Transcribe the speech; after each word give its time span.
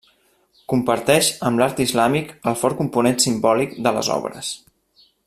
Comparteix 0.71 1.29
amb 1.49 1.61
l'art 1.63 1.83
islàmic 1.85 2.33
el 2.53 2.57
fort 2.63 2.79
component 2.83 3.23
simbòlic 3.27 3.77
de 3.89 3.97
les 3.99 4.15
obres. 4.21 4.55